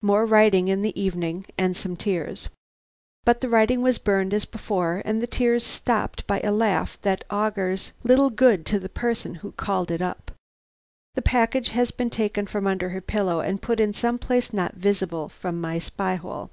[0.00, 2.48] More writing in the evening and some tears.
[3.26, 7.22] But the writing was burned as before, and the tears stopped by a laugh that
[7.28, 10.30] augurs little good to the person who called it up.
[11.16, 14.72] The package has been taken from under her pillow and put in some place not
[14.72, 16.48] visible from my spy hole.